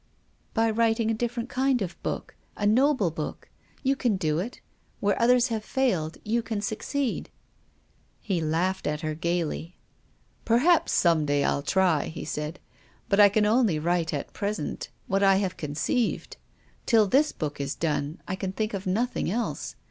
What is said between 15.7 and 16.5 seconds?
ceived.